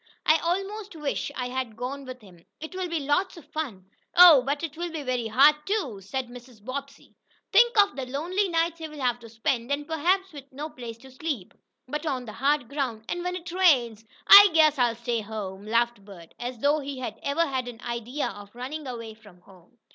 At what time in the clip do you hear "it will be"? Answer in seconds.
2.59-3.01, 4.63-5.03